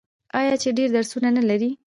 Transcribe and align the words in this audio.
آیا 0.39 0.55
چې 0.61 0.69
ډیر 0.77 0.89
درسونه 0.97 1.29
نلري؟ 1.37 1.69